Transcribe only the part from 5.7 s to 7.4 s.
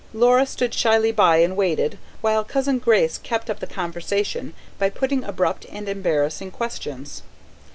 and embarrassing questions.